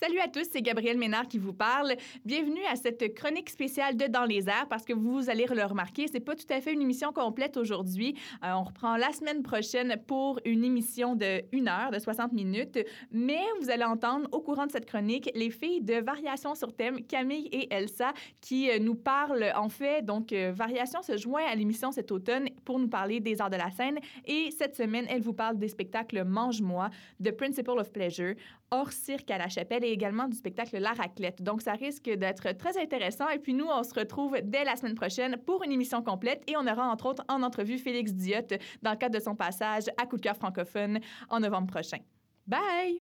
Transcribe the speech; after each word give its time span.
Salut 0.00 0.20
à 0.20 0.28
tous, 0.28 0.46
c'est 0.52 0.62
Gabrielle 0.62 0.96
Ménard 0.96 1.26
qui 1.26 1.38
vous 1.38 1.52
parle. 1.52 1.96
Bienvenue 2.24 2.64
à 2.70 2.76
cette 2.76 3.16
chronique 3.16 3.50
spéciale 3.50 3.96
de 3.96 4.06
Dans 4.06 4.26
les 4.26 4.48
airs 4.48 4.68
parce 4.70 4.84
que 4.84 4.92
vous 4.92 5.28
allez 5.28 5.44
le 5.44 5.64
remarquer, 5.64 6.06
c'est 6.06 6.20
pas 6.20 6.36
tout 6.36 6.46
à 6.50 6.60
fait 6.60 6.72
une 6.72 6.82
émission 6.82 7.12
complète 7.12 7.56
aujourd'hui. 7.56 8.14
Euh, 8.44 8.52
on 8.52 8.62
reprend 8.62 8.96
la 8.96 9.10
semaine 9.10 9.42
prochaine 9.42 9.96
pour 10.06 10.38
une 10.44 10.62
émission 10.62 11.16
de 11.16 11.42
1 11.52 11.66
heure, 11.66 11.90
de 11.90 11.98
60 11.98 12.32
minutes, 12.32 12.78
mais 13.10 13.42
vous 13.60 13.70
allez 13.70 13.82
entendre 13.82 14.28
au 14.30 14.40
courant 14.40 14.66
de 14.66 14.70
cette 14.70 14.86
chronique 14.86 15.32
les 15.34 15.50
filles 15.50 15.80
de 15.80 15.94
Variations 15.94 16.54
sur 16.54 16.72
thème, 16.76 17.04
Camille 17.04 17.48
et 17.50 17.66
Elsa, 17.74 18.12
qui 18.40 18.70
euh, 18.70 18.78
nous 18.78 18.94
parlent 18.94 19.52
en 19.56 19.68
fait, 19.68 20.04
donc 20.04 20.32
euh, 20.32 20.52
Variations 20.54 21.02
se 21.02 21.16
joint 21.16 21.42
à 21.44 21.56
l'émission 21.56 21.90
cet 21.90 22.12
automne 22.12 22.50
pour 22.64 22.78
nous 22.78 22.88
parler 22.88 23.18
des 23.18 23.40
arts 23.40 23.50
de 23.50 23.56
la 23.56 23.72
scène 23.72 23.98
et 24.26 24.52
cette 24.56 24.76
semaine, 24.76 25.06
elles 25.08 25.22
vous 25.22 25.34
parlent 25.34 25.58
des 25.58 25.66
spectacles 25.66 26.22
Mange-moi, 26.22 26.88
The 27.20 27.32
Principle 27.32 27.80
of 27.80 27.92
Pleasure, 27.92 28.34
hors 28.70 28.92
cirque 28.92 29.32
à 29.32 29.38
la 29.38 29.48
chapelle 29.48 29.87
et 29.88 29.92
également 29.92 30.28
du 30.28 30.36
spectacle 30.36 30.78
La 30.78 30.92
Raclette. 30.92 31.42
Donc, 31.42 31.62
ça 31.62 31.72
risque 31.72 32.08
d'être 32.08 32.52
très 32.52 32.80
intéressant. 32.80 33.28
Et 33.28 33.38
puis, 33.38 33.54
nous, 33.54 33.66
on 33.66 33.82
se 33.82 33.94
retrouve 33.94 34.36
dès 34.42 34.64
la 34.64 34.76
semaine 34.76 34.94
prochaine 34.94 35.36
pour 35.46 35.62
une 35.64 35.72
émission 35.72 36.02
complète 36.02 36.42
et 36.46 36.56
on 36.56 36.66
aura 36.66 36.88
entre 36.88 37.06
autres 37.06 37.24
en 37.28 37.42
entrevue 37.42 37.78
Félix 37.78 38.12
Diotte 38.12 38.54
dans 38.82 38.92
le 38.92 38.96
cadre 38.96 39.18
de 39.18 39.22
son 39.22 39.34
passage 39.34 39.84
à 40.00 40.06
Coup 40.06 40.16
de 40.16 40.22
cœur 40.22 40.36
francophone 40.36 41.00
en 41.28 41.40
novembre 41.40 41.68
prochain. 41.68 41.98
Bye! 42.46 42.98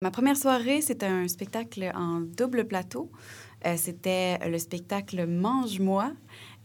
Ma 0.00 0.12
première 0.12 0.36
soirée, 0.36 0.80
c'était 0.80 1.06
un 1.06 1.26
spectacle 1.26 1.90
en 1.92 2.20
double 2.20 2.66
plateau. 2.68 3.10
Euh, 3.66 3.74
c'était 3.76 4.38
le 4.48 4.58
spectacle 4.58 5.26
Mange-moi 5.26 6.12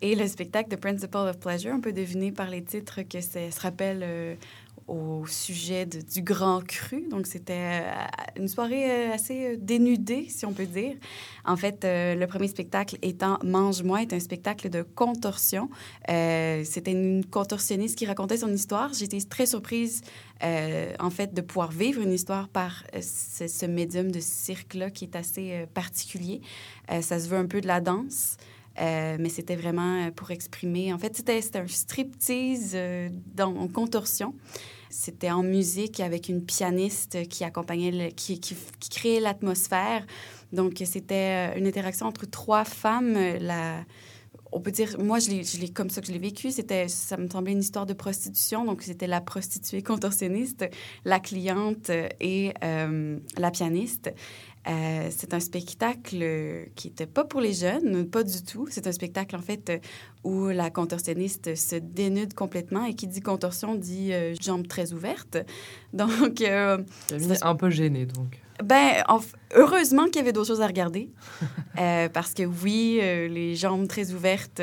et 0.02 0.14
le 0.14 0.28
spectacle 0.28 0.70
The 0.70 0.80
Principle 0.80 1.30
of 1.30 1.40
Pleasure. 1.40 1.74
On 1.74 1.82
peut 1.82 1.94
deviner 1.94 2.32
par 2.32 2.52
les 2.52 2.64
titres 2.64 3.02
que 3.02 3.22
ça 3.22 3.50
se 3.50 3.60
rappelle 3.60 4.02
euh, 4.04 4.36
au 4.88 5.26
sujet 5.28 5.86
du 5.86 6.22
Grand 6.22 6.66
Cru. 6.66 7.08
Donc, 7.10 7.28
c'était 7.28 7.82
euh, 7.84 7.92
une 8.38 8.48
soirée 8.48 8.90
euh, 8.90 9.14
assez 9.14 9.46
euh, 9.46 9.58
dénudée, 9.58 10.28
si 10.30 10.46
on 10.46 10.54
peut 10.54 10.66
dire. 10.66 10.96
En 11.46 11.56
fait, 11.56 11.80
le 11.84 12.26
premier 12.26 12.48
spectacle 12.48 12.98
étant 13.02 13.38
Mange-moi 13.44 14.02
est 14.02 14.14
un 14.14 14.20
spectacle 14.20 14.70
de 14.70 14.82
contorsion. 14.82 15.70
c'était 16.08 16.92
une 16.92 17.26
contorsionniste 17.26 17.98
qui 17.98 18.06
racontait 18.06 18.38
son 18.38 18.52
histoire. 18.54 18.94
J'étais 18.94 19.20
très 19.20 19.46
surprise, 19.46 20.04
en 20.42 21.10
fait, 21.10 21.34
de 21.34 21.42
pouvoir 21.42 21.70
vivre 21.72 22.02
une 22.02 22.14
histoire 22.14 22.48
par 22.48 22.86
ce, 23.02 23.66
médium 23.66 24.10
de 24.10 24.22
cirque-là 24.22 24.90
qui 24.90 25.04
est 25.04 25.18
assez 25.18 25.66
particulier. 25.74 26.40
ça 27.02 27.20
se 27.20 27.28
veut 27.28 27.38
un 27.38 27.48
peu 27.48 27.60
de 27.60 27.68
la 27.68 27.82
danse. 27.82 28.38
Mais 28.78 29.30
c'était 29.30 29.56
vraiment 29.56 30.10
pour 30.12 30.32
exprimer. 30.32 30.94
En 30.94 30.98
fait, 30.98 31.16
c'était 31.16 31.42
un 31.56 31.68
striptease 31.68 32.78
dans, 33.36 33.56
en 33.56 33.68
contorsion. 33.68 34.34
C'était 34.94 35.32
en 35.32 35.42
musique 35.42 36.00
avec 36.00 36.30
une 36.30 36.46
pianiste 36.46 37.28
qui 37.28 37.44
accompagnait, 37.44 38.12
qui, 38.12 38.40
créait 38.92 39.20
l'atmosphère. 39.20 40.06
Donc, 40.52 40.80
c'était 40.86 41.52
euh, 41.56 41.58
une 41.58 41.66
interaction 41.66 42.06
entre 42.06 42.28
trois 42.28 42.64
femmes. 42.64 43.18
La, 43.40 43.84
on 44.52 44.60
peut 44.62 44.70
dire, 44.70 44.96
moi, 45.00 45.18
je 45.18 45.32
l'ai 45.32 45.70
comme 45.70 45.90
ça 45.90 46.00
que 46.00 46.06
je 46.06 46.12
l'ai 46.12 46.20
vécu. 46.20 46.52
C'était, 46.52 46.88
ça 46.90 47.18
me 47.18 47.28
semblait 47.28 47.54
une 47.54 47.62
histoire 47.62 47.88
de 47.88 47.94
prostitution. 47.94 48.66
Donc, 48.66 48.84
c'était 48.84 49.08
la 49.08 49.20
prostituée 49.20 49.82
contorsionniste, 49.82 50.70
la 51.06 51.20
cliente 51.20 51.90
et 52.22 52.54
euh, 52.64 53.18
la 53.40 53.50
pianiste. 53.50 54.14
Euh, 54.68 55.10
c'est 55.10 55.34
un 55.34 55.40
spectacle 55.40 56.70
qui 56.76 56.88
n'était 56.88 57.06
pas 57.06 57.26
pour 57.26 57.42
les 57.42 57.54
jeunes, 57.54 58.08
pas 58.10 58.24
du 58.24 58.44
tout. 58.44 58.68
C'est 58.70 58.88
un 58.88 58.92
spectacle, 58.92 59.36
en 59.36 59.42
fait, 59.42 59.82
où 60.24 60.48
la 60.48 60.70
contorsionniste 60.70 61.56
se 61.56 61.76
dénude 61.76 62.34
complètement 62.34 62.86
et 62.86 62.94
qui 62.94 63.08
dit 63.08 63.22
contorsion 63.22 63.76
dit 63.76 64.14
euh, 64.14 64.34
jambes 64.42 64.68
très 64.68 64.94
ouvertes. 64.94 65.38
Donc. 65.94 66.42
Euh, 66.42 66.78
un 67.42 67.56
peu 67.56 67.70
gênée, 67.70 68.06
donc. 68.06 68.40
Ben, 68.64 69.04
heureusement 69.56 70.06
qu'il 70.06 70.18
y 70.18 70.20
avait 70.20 70.32
d'autres 70.32 70.48
choses 70.48 70.62
à 70.62 70.68
regarder. 70.68 71.10
Euh, 71.80 72.08
parce 72.08 72.36
que 72.36 72.44
oui, 72.44 73.00
les 73.02 73.56
jambes 73.56 73.88
très 73.88 74.12
ouvertes, 74.12 74.62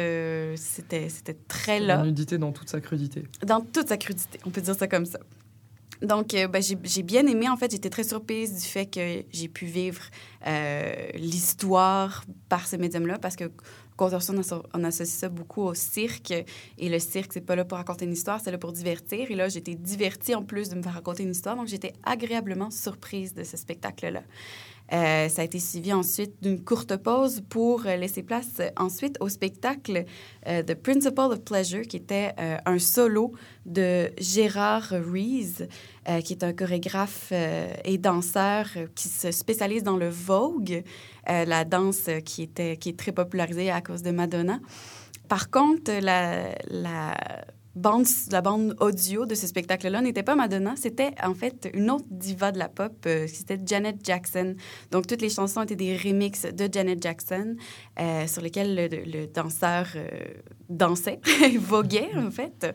c'était, 0.55 1.09
c'était 1.09 1.37
très 1.49 1.81
là. 1.81 1.97
La 1.97 2.05
nudité 2.05 2.39
dans 2.39 2.53
toute 2.53 2.69
sa 2.69 2.81
crudité. 2.81 3.25
Dans 3.45 3.61
toute 3.61 3.89
sa 3.89 3.97
crudité, 3.97 4.39
on 4.47 4.51
peut 4.51 4.61
dire 4.61 4.77
ça 4.77 4.87
comme 4.87 5.07
ça. 5.07 5.19
Donc, 6.03 6.33
euh, 6.35 6.49
ben, 6.49 6.63
j'ai 6.63 7.03
bien 7.03 7.27
aimé. 7.27 7.49
En 7.49 7.57
fait, 7.57 7.71
j'étais 7.71 7.91
très 7.91 8.05
surprise 8.05 8.55
du 8.55 8.67
fait 8.67 8.87
que 8.87 9.23
j'ai 9.31 9.49
pu 9.49 9.67
vivre 9.67 10.03
euh, 10.47 10.95
l'histoire 11.15 12.25
par 12.49 12.67
ce 12.67 12.77
médium-là 12.77 13.19
parce 13.19 13.37
que 13.37 13.51
contorsion, 13.97 14.35
on 14.73 14.85
associe 14.85 15.19
ça 15.19 15.29
beaucoup 15.29 15.63
au 15.63 15.75
cirque. 15.75 16.33
Et 16.79 16.89
le 16.89 16.99
cirque, 16.99 17.33
c'est 17.35 17.43
pas 17.43 17.55
là 17.55 17.67
pour 17.67 17.77
raconter 17.77 18.07
une 18.07 18.13
histoire, 18.13 18.41
c'est 18.41 18.51
là 18.51 18.57
pour 18.57 18.73
divertir. 18.73 19.31
Et 19.31 19.35
là, 19.35 19.51
j'étais 19.51 19.75
divertie 19.75 20.35
en 20.35 20.43
plus 20.43 20.71
de 20.71 20.77
me 20.77 20.83
faire 20.83 20.95
raconter 20.95 21.23
une 21.23 21.33
histoire. 21.33 21.55
Donc, 21.55 21.69
j'étais 21.69 21.93
agréablement 22.03 22.71
surprise 22.71 23.35
de 23.35 23.45
ce 23.45 23.59
spectacle-là. 23.59 24.23
Euh, 24.93 25.29
ça 25.29 25.43
a 25.43 25.45
été 25.45 25.59
suivi 25.61 25.93
ensuite 25.93 26.43
d'une 26.43 26.63
courte 26.63 26.97
pause 26.97 27.43
pour 27.49 27.83
laisser 27.83 28.23
place 28.23 28.61
ensuite 28.77 29.17
au 29.21 29.29
spectacle 29.29 30.05
euh, 30.49 30.63
The 30.63 30.75
Principle 30.75 31.33
of 31.33 31.45
Pleasure, 31.45 31.83
qui 31.83 31.97
était 31.97 32.33
euh, 32.41 32.57
un 32.67 32.79
solo 32.79 33.33
de 33.67 34.11
Gérard 34.19 34.91
Rees, 34.91 35.69
qui 36.25 36.33
est 36.33 36.43
un 36.43 36.53
chorégraphe 36.53 37.33
et 37.85 37.99
danseur 37.99 38.67
qui 38.97 39.09
se 39.09 39.31
spécialise 39.31 39.85
dans 39.85 39.97
le 39.97 40.09
Vogue, 40.09 40.83
la 41.29 41.65
danse 41.65 42.09
qui, 42.25 42.43
était, 42.43 42.79
qui 42.79 42.89
est 42.89 42.99
très 42.99 43.13
popularisée 43.13 43.71
à 43.71 43.81
cause 43.81 44.03
de 44.03 44.11
Madonna. 44.11 44.59
Par 45.29 45.51
contre, 45.51 45.93
la 46.01 46.55
bande, 47.75 48.07
la 48.31 48.41
bande 48.41 48.77
audio 48.81 49.27
de 49.27 49.35
ce 49.35 49.47
spectacle-là 49.47 50.01
n'était 50.01 50.23
pas 50.23 50.35
Madonna, 50.35 50.75
c'était 50.77 51.13
en 51.23 51.35
fait 51.35 51.69
une 51.75 51.91
autre 51.91 52.07
diva 52.11 52.53
de 52.53 52.59
la 52.59 52.69
pop, 52.69 52.93
euh, 53.07 53.27
c'était 53.27 53.59
Janet 53.65 53.97
Jackson. 54.05 54.55
Donc 54.91 55.07
toutes 55.07 55.23
les 55.23 55.31
chansons 55.31 55.63
étaient 55.63 55.77
des 55.77 55.97
remixes 55.97 56.47
de 56.47 56.69
Janet 56.71 57.03
Jackson 57.03 57.57
euh, 57.99 58.27
sur 58.27 58.43
lesquels 58.43 58.89
le, 58.91 59.27
danseur 59.27 59.87
euh, 59.97 60.09
dansait, 60.69 61.21
voguait 61.59 62.11
en 62.17 62.31
fait. 62.31 62.67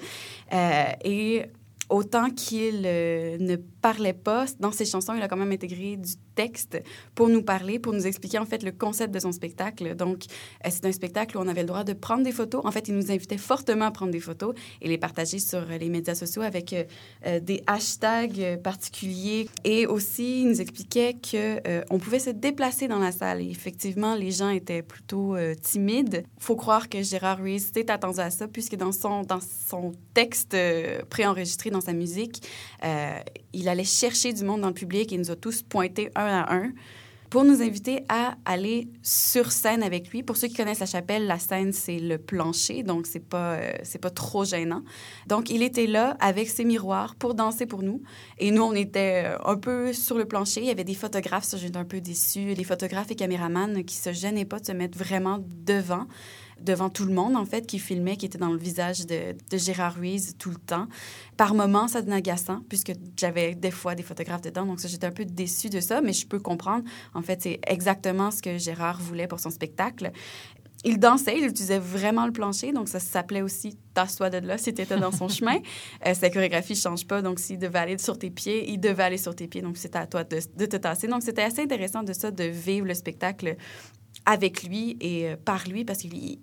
et 1.03 1.45
autant 1.89 2.29
qu'il 2.29 2.83
euh, 2.85 3.37
ne 3.39 3.55
parlait 3.85 4.13
pas, 4.13 4.45
dans 4.59 4.71
ses 4.71 4.83
chansons, 4.83 5.13
il 5.13 5.21
a 5.21 5.27
quand 5.27 5.37
même 5.37 5.51
intégré 5.51 5.95
du 5.95 6.13
texte 6.33 6.81
pour 7.13 7.29
nous 7.29 7.43
parler, 7.43 7.77
pour 7.77 7.93
nous 7.93 8.07
expliquer 8.07 8.39
en 8.39 8.45
fait 8.47 8.63
le 8.63 8.71
concept 8.71 9.13
de 9.13 9.19
son 9.19 9.31
spectacle. 9.31 9.95
Donc, 9.95 10.23
euh, 10.65 10.69
c'est 10.71 10.85
un 10.85 10.91
spectacle 10.91 11.37
où 11.37 11.39
on 11.39 11.47
avait 11.47 11.61
le 11.61 11.67
droit 11.67 11.83
de 11.83 11.93
prendre 11.93 12.23
des 12.23 12.31
photos. 12.31 12.61
En 12.65 12.71
fait, 12.71 12.87
il 12.87 12.95
nous 12.95 13.11
invitait 13.11 13.37
fortement 13.37 13.85
à 13.85 13.91
prendre 13.91 14.11
des 14.11 14.19
photos 14.19 14.55
et 14.81 14.87
les 14.87 14.97
partager 14.97 15.37
sur 15.37 15.63
les 15.65 15.89
médias 15.89 16.15
sociaux 16.15 16.41
avec 16.41 16.73
euh, 16.73 17.39
des 17.39 17.61
hashtags 17.67 18.59
particuliers. 18.63 19.47
Et 19.63 19.85
aussi, 19.85 20.41
il 20.41 20.47
nous 20.47 20.61
expliquait 20.61 21.13
que 21.13 21.61
on 21.91 21.99
pouvait 21.99 22.17
se 22.17 22.31
déplacer 22.31 22.87
dans 22.87 22.97
la 22.97 23.11
salle. 23.11 23.43
Effectivement, 23.43 24.15
les 24.15 24.31
gens 24.31 24.49
étaient 24.49 24.81
plutôt 24.81 25.35
timides. 25.61 26.23
Faut 26.39 26.55
croire 26.55 26.89
que 26.89 27.03
Gérard 27.03 27.37
Ruiz 27.37 27.67
s'était 27.67 27.91
attendu 27.91 28.19
à 28.19 28.31
ça, 28.31 28.47
puisque 28.47 28.77
dans 28.77 28.91
son, 28.91 29.21
dans 29.21 29.41
son 29.41 29.91
texte 30.15 30.57
préenregistré 31.09 31.69
dans 31.69 31.81
sa 31.81 31.93
musique. 31.93 32.41
Euh, 32.83 33.19
il 33.53 33.69
allait 33.75 33.83
chercher 33.83 34.33
du 34.33 34.43
monde 34.43 34.61
dans 34.61 34.69
le 34.69 34.73
public 34.73 35.11
et 35.13 35.17
nous 35.17 35.31
a 35.31 35.35
tous 35.35 35.61
pointé 35.61 36.09
un 36.15 36.25
à 36.25 36.53
un 36.53 36.71
pour 37.29 37.43
nous 37.43 37.61
inviter 37.61 38.05
à 38.07 38.35
aller 38.45 38.87
sur 39.01 39.51
scène 39.51 39.83
avec 39.83 40.09
lui. 40.09 40.23
Pour 40.23 40.37
ceux 40.37 40.47
qui 40.47 40.53
connaissent 40.53 40.79
la 40.79 40.85
chapelle, 40.85 41.27
la 41.27 41.39
scène, 41.39 41.73
c'est 41.73 41.99
le 41.99 42.17
plancher, 42.17 42.83
donc 42.83 43.07
c'est 43.07 43.19
pas, 43.19 43.55
euh, 43.55 43.97
pas 44.01 44.09
trop 44.09 44.45
gênant. 44.45 44.83
Donc, 45.27 45.49
il 45.49 45.63
était 45.63 45.87
là 45.87 46.15
avec 46.19 46.47
ses 46.47 46.63
miroirs 46.63 47.15
pour 47.15 47.33
danser 47.33 47.65
pour 47.65 47.83
nous. 47.83 48.01
Et 48.37 48.51
nous, 48.51 48.61
on 48.61 48.73
était 48.73 49.23
euh, 49.25 49.37
un 49.43 49.57
peu 49.57 49.91
sur 49.91 50.17
le 50.17 50.25
plancher. 50.25 50.61
Il 50.61 50.67
y 50.67 50.71
avait 50.71 50.83
des 50.83 50.93
photographes, 50.93 51.45
ça, 51.45 51.57
j'étais 51.57 51.77
un 51.77 51.83
peu 51.83 51.99
déçue, 51.99 52.53
des 52.53 52.63
photographes 52.63 53.11
et 53.11 53.15
caméramans 53.15 53.83
qui 53.83 53.95
se 53.95 54.13
gênaient 54.13 54.45
pas 54.45 54.59
de 54.59 54.67
se 54.67 54.71
mettre 54.71 54.97
vraiment 54.97 55.39
devant 55.65 56.07
devant 56.61 56.89
tout 56.89 57.05
le 57.05 57.13
monde, 57.13 57.35
en 57.35 57.45
fait, 57.45 57.65
qui 57.65 57.79
filmait, 57.79 58.17
qui 58.17 58.25
était 58.25 58.37
dans 58.37 58.51
le 58.51 58.57
visage 58.57 59.05
de, 59.05 59.35
Gérard 59.51 59.95
Ruiz 59.95 60.35
tout 60.37 60.49
le 60.49 60.57
temps. 60.57 60.87
Par 61.37 61.53
moments, 61.53 61.87
ça 61.87 62.01
devenait 62.01 62.17
agaçant, 62.17 62.61
puisque 62.69 62.93
j'avais 63.17 63.55
des 63.55 63.71
fois 63.71 63.95
des 63.95 64.03
photographes 64.03 64.41
dedans. 64.41 64.65
Donc, 64.65 64.79
j'étais 64.79 65.07
un 65.07 65.11
peu 65.11 65.25
déçue 65.25 65.69
de 65.69 65.79
ça, 65.79 66.01
mais 66.01 66.13
je 66.13 66.25
peux 66.27 66.39
comprendre. 66.39 66.83
En 67.13 67.21
fait, 67.21 67.41
c'est 67.41 67.59
exactement 67.67 68.31
ce 68.31 68.41
que 68.41 68.57
Gérard 68.57 68.99
voulait 68.99 69.27
pour 69.27 69.39
son 69.39 69.49
spectacle. 69.49 70.11
Il 70.87 70.99
dansait, 70.99 71.39
il 71.39 71.45
utilisait 71.45 71.79
vraiment 71.79 72.27
le 72.27 72.31
plancher, 72.31 72.71
donc 72.71 72.89
ça 72.89 72.99
s'appelait 72.99 73.41
aussi 73.41 73.75
Tasse-toi 73.95 74.29
de 74.29 74.45
là 74.45 74.57
si 74.59 74.71
tu 74.71 74.81
étais 74.81 74.97
dans 74.97 75.11
son 75.11 75.27
chemin. 75.29 75.57
Euh, 76.05 76.13
sa 76.13 76.29
chorégraphie 76.29 76.73
ne 76.73 76.77
change 76.77 77.07
pas, 77.07 77.23
donc 77.23 77.39
s'il 77.39 77.57
devait 77.57 77.79
aller 77.79 77.97
sur 77.97 78.19
tes 78.19 78.29
pieds, 78.29 78.69
il 78.69 78.79
devait 78.79 79.03
aller 79.03 79.17
sur 79.17 79.33
tes 79.35 79.47
pieds, 79.47 79.63
donc 79.63 79.77
c'était 79.77 79.97
à 79.97 80.05
toi 80.05 80.23
de, 80.23 80.37
de 80.55 80.65
te 80.67 80.75
tasser. 80.75 81.07
Donc 81.07 81.23
c'était 81.23 81.41
assez 81.41 81.63
intéressant 81.63 82.03
de 82.03 82.13
ça, 82.13 82.29
de 82.29 82.43
vivre 82.43 82.85
le 82.85 82.93
spectacle 82.93 83.55
avec 84.25 84.63
lui 84.63 84.97
et 84.99 85.29
euh, 85.29 85.35
par 85.43 85.67
lui, 85.67 85.85
parce 85.85 85.99
qu'il 85.99 86.39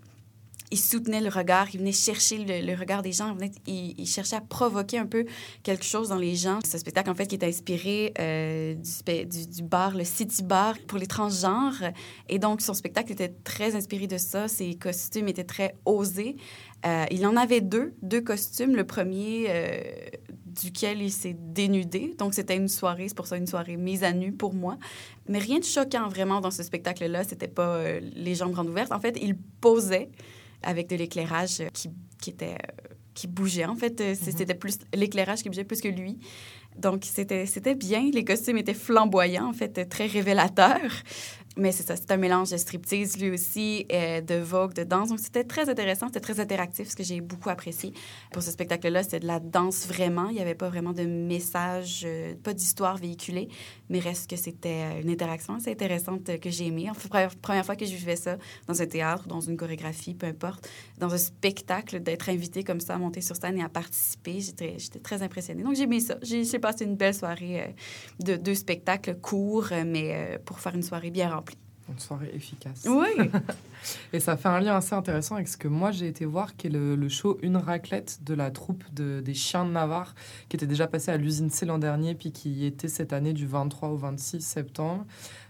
il 0.73 0.79
soutenait 0.79 1.21
le 1.21 1.29
regard, 1.29 1.69
il 1.75 1.81
venait 1.81 1.93
chercher 1.93 2.39
le, 2.39 2.75
regard 2.75 3.03
des 3.03 3.13
gens, 3.13 3.37
il, 3.67 4.07
cherchait 4.07 4.37
à 4.37 4.41
provoquer 4.41 4.99
un 4.99 5.07
peu 5.07 5.27
quelque 5.63 5.85
chose 5.85 6.09
dans 6.09 6.17
les 6.17 6.35
gens. 6.35 6.61
Un 6.73 6.79
spectacle, 6.79 7.11
en 7.11 7.15
fait, 7.15 7.27
qui 7.27 7.35
est 7.35 7.45
inspiré 7.45 8.15
euh, 8.19 8.75
du, 8.75 9.63
bar, 9.63 9.95
le 9.95 10.05
City 10.05 10.43
Bar, 10.43 10.79
pour 10.89 10.99
les 10.99 11.07
transgenres. 11.07 11.93
Et 12.31 12.39
donc, 12.39 12.63
son 12.63 12.73
spectacle 12.73 13.13
était 13.13 13.35
très 13.45 13.77
inspiré 13.77 14.07
de 14.07 14.17
ça. 14.17 14.49
Ses 14.49 14.75
costumes 14.75 15.29
étaient 15.29 15.45
très 15.45 15.77
osés. 15.85 16.37
Euh, 16.87 17.05
il 17.11 17.27
en 17.27 17.37
avait 17.37 17.61
deux, 17.61 17.93
deux 18.01 18.23
costumes. 18.23 18.75
Le 18.75 18.85
premier, 18.85 19.45
euh, 19.49 19.83
duquel 20.47 21.03
il 21.03 21.13
s'est 21.13 21.37
dénudé. 21.39 22.15
Donc, 22.17 22.33
c'était 22.33 22.57
une 22.57 22.69
soirée, 22.69 23.09
c'est 23.09 23.17
pour 23.17 23.27
ça 23.27 23.37
une 23.37 23.47
soirée 23.47 23.77
mise 23.77 24.05
à 24.05 24.13
nu 24.13 24.33
pour 24.33 24.55
moi. 24.55 24.79
Mais 25.29 25.39
rien 25.39 25.59
de 25.59 25.65
choquant 25.65 26.09
vraiment 26.09 26.41
dans 26.41 26.51
ce 26.51 26.63
spectacle-là. 26.63 27.25
C'était 27.25 27.47
pas 27.47 27.83
les 28.01 28.35
jambes 28.35 28.53
grandes 28.53 28.71
ouvertes. 28.71 28.93
En 28.93 29.01
fait, 29.01 29.19
il 29.21 29.37
posait 29.37 30.09
avec 30.63 30.89
de 30.89 30.97
l'éclairage 30.97 31.61
euh, 31.61 31.69
qui, 31.73 31.91
qui 32.21 32.31
était 32.31 32.55
euh, 32.55 32.95
qui 33.15 33.27
bougeait. 33.29 33.67
En 33.67 33.75
fait, 33.77 34.01
Euh, 34.01 34.11
Mhm. 34.11 34.33
c'était 34.39 34.55
plus 34.55 34.79
l'éclairage 34.95 35.43
qui 35.43 35.49
bougeait 35.51 35.65
plus 35.65 35.81
que 35.81 35.89
lui. 35.89 36.19
Donc, 36.79 37.05
c'était 37.05 37.75
bien. 37.75 38.11
Les 38.13 38.25
costumes 38.25 38.59
étaient 38.59 38.75
flamboyants, 38.75 39.49
en 39.49 39.53
fait, 39.53 39.89
très 39.89 40.07
révélateurs. 40.07 41.03
Mais 41.57 41.71
c'est 41.71 41.83
ça, 41.83 41.97
c'est 41.97 42.11
un 42.11 42.17
mélange 42.17 42.51
de 42.51 42.57
striptease, 42.57 43.19
lui 43.19 43.31
aussi, 43.31 43.87
euh, 43.93 44.23
de 44.23 44.37
vogue, 44.37 44.73
de 44.73 44.85
danse. 44.85 45.11
Donc, 45.11 45.19
c'était 45.19 45.45
très 45.45 45.69
intéressant, 45.69 46.07
c'était 46.07 46.21
très 46.21 46.41
interactif, 46.41 46.89
ce 46.89 46.97
que 46.97 47.03
j'ai 47.03 47.21
beaucoup 47.21 47.51
apprécié. 47.51 47.93
Pour 48.33 48.43
ce 48.43 48.51
spectacle-là, 48.51 49.03
c'était 49.03 49.21
de 49.21 49.27
la 49.27 49.39
danse 49.39 49.87
vraiment. 49.87 50.29
Il 50.29 50.37
n'y 50.37 50.41
avait 50.41 50.55
pas 50.55 50.71
vraiment 50.71 50.93
de 50.93 51.03
message, 51.03 52.05
euh, 52.07 52.35
pas 52.43 52.55
d'histoire 52.55 52.97
véhiculée, 52.97 53.49
mais 53.91 53.99
reste 53.99 54.31
que 54.31 54.37
c'était 54.37 54.85
euh, 54.85 55.03
une 55.03 55.11
interaction 55.11 55.57
assez 55.57 55.71
intéressante 55.71 56.41
que 56.41 56.49
j'ai 56.49 56.69
aimée. 56.69 56.89
En 56.89 56.95
fait, 56.95 57.09
première, 57.09 57.37
première 57.37 57.67
fois 57.67 57.77
que 57.77 57.85
je 57.85 57.95
vivais 57.95 58.17
ça 58.17 58.39
dans 58.67 58.81
un 58.81 58.87
théâtre, 58.87 59.29
dans 59.29 59.41
une 59.41 59.59
chorégraphie, 59.59 60.15
peu 60.15 60.27
importe, 60.27 60.67
dans 60.99 61.13
un 61.13 61.19
spectacle, 61.19 62.01
d'être 62.01 62.31
invité 62.31 62.65
comme 62.65 62.81
ça 62.81 62.95
à 62.95 62.99
monter 62.99 63.21
sur 63.21 63.37
scène 63.37 63.59
et 63.59 63.63
à 63.63 63.69
participer, 63.69 64.41
j'étais 64.41 65.01
très 65.03 65.23
impressionnée. 65.23 65.65
Donc, 65.65 65.75
j'ai 65.75 65.83
aimé 65.83 66.01
ça. 66.01 66.17
Passé 66.63 66.87
une 66.87 66.97
belle 66.97 67.15
soirée 67.15 67.61
euh, 67.61 67.67
de 68.25 68.37
deux 68.37 68.55
spectacles 68.55 69.17
courts, 69.17 69.69
euh, 69.73 69.85
mais 69.87 70.13
euh, 70.15 70.39
pour 70.43 70.59
faire 70.61 70.75
une 70.75 70.83
soirée 70.83 71.11
bien 71.11 71.35
remplie. 71.35 71.59
Une 71.91 71.99
soirée 71.99 72.31
efficace. 72.33 72.87
Oui! 72.89 73.09
Et 74.13 74.21
ça 74.21 74.37
fait 74.37 74.49
un 74.49 74.61
lien 74.61 74.77
assez 74.77 74.95
intéressant 74.95 75.35
avec 75.35 75.49
ce 75.49 75.57
que 75.57 75.67
moi 75.67 75.91
j'ai 75.91 76.07
été 76.07 76.25
voir, 76.25 76.57
qui 76.57 76.69
est 76.69 76.71
le, 76.71 76.95
le 76.95 77.09
show 77.09 77.39
Une 77.43 77.57
raclette 77.57 78.21
de 78.23 78.33
la 78.35 78.53
troupe 78.53 78.85
de- 78.95 79.21
des 79.21 79.35
Chiens 79.35 79.65
de 79.67 79.73
Navarre, 79.73 80.15
qui 80.49 80.57
était 80.57 80.69
déjà 80.69 80.87
passé 80.87 81.11
à 81.11 81.17
l'usine 81.17 81.51
C 81.51 81.67
l'an 81.67 81.79
dernier, 81.79 82.15
puis 82.15 82.31
qui 82.31 82.51
y 82.51 82.67
était 82.67 82.87
cette 82.89 83.13
année 83.13 83.33
du 83.33 83.47
23 83.47 83.89
au 83.89 83.97
26 83.97 84.41
septembre. 84.41 85.05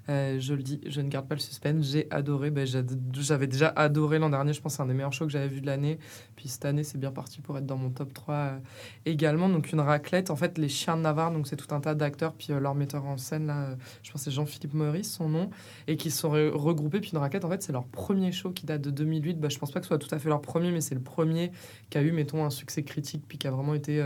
Euh, 0.08 0.40
je 0.40 0.54
le 0.54 0.62
dis, 0.62 0.80
je 0.86 1.00
ne 1.00 1.08
garde 1.08 1.28
pas 1.28 1.34
le 1.34 1.40
suspense, 1.40 1.86
j'ai 1.86 2.08
adoré. 2.10 2.50
Ben, 2.50 2.66
j'avais 2.66 3.46
déjà 3.46 3.68
adoré 3.68 4.18
l'an 4.18 4.30
dernier, 4.30 4.52
je 4.52 4.60
pense 4.60 4.74
c'est 4.74 4.82
un 4.82 4.86
des 4.86 4.94
meilleurs 4.94 5.12
shows 5.12 5.26
que 5.26 5.32
j'avais 5.32 5.48
vu 5.48 5.60
de 5.60 5.66
l'année. 5.66 5.98
Puis 6.36 6.48
cette 6.48 6.64
année, 6.64 6.82
c'est 6.84 6.98
bien 6.98 7.12
parti 7.12 7.40
pour 7.40 7.56
être 7.58 7.66
dans 7.66 7.76
mon 7.76 7.90
top 7.90 8.12
3 8.12 8.34
euh, 8.34 8.58
également. 9.06 9.48
Donc 9.48 9.72
une 9.72 9.80
raclette, 9.80 10.30
en 10.30 10.36
fait, 10.36 10.58
les 10.58 10.68
Chiens 10.68 10.96
de 10.96 11.02
Navarre, 11.02 11.30
donc 11.32 11.46
c'est 11.46 11.56
tout 11.56 11.72
un 11.74 11.80
tas 11.80 11.94
d'acteurs, 11.94 12.32
puis 12.34 12.48
euh, 12.52 12.60
leur 12.60 12.74
metteur 12.74 13.04
en 13.04 13.16
scène, 13.16 13.46
là, 13.46 13.76
je 14.02 14.10
pense 14.10 14.22
c'est 14.22 14.30
Jean-Philippe 14.30 14.74
Maurice, 14.74 15.12
son 15.12 15.28
nom 15.28 15.50
et 15.86 15.96
qui 15.96 16.10
sont 16.10 16.32
re- 16.32 16.50
regroupés. 16.50 17.00
Puis 17.00 17.10
une 17.12 17.18
raquette, 17.18 17.44
en 17.44 17.48
fait, 17.48 17.62
c'est 17.62 17.72
leur 17.72 17.86
premier 17.86 18.32
show 18.32 18.50
qui 18.50 18.66
date 18.66 18.82
de 18.82 18.90
2008. 18.90 19.40
Bah, 19.40 19.48
je 19.48 19.58
pense 19.58 19.70
pas 19.70 19.80
que 19.80 19.86
ce 19.86 19.88
soit 19.88 19.98
tout 19.98 20.12
à 20.14 20.18
fait 20.18 20.28
leur 20.28 20.42
premier, 20.42 20.72
mais 20.72 20.80
c'est 20.80 20.94
le 20.94 21.00
premier 21.00 21.52
qui 21.90 21.98
a 21.98 22.02
eu, 22.02 22.12
mettons, 22.12 22.44
un 22.44 22.50
succès 22.50 22.82
critique, 22.82 23.24
puis 23.28 23.38
qui 23.38 23.46
a 23.46 23.50
vraiment 23.50 23.74
été 23.74 24.02